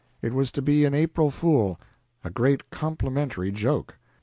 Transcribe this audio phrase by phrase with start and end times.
[0.19, 1.79] It was to be an April fool
[2.23, 3.99] a great complimentary joke.